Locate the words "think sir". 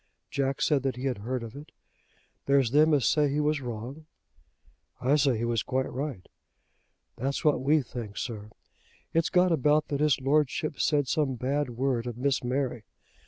7.83-8.49